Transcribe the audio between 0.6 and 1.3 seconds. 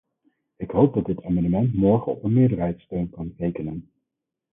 hoop dat dit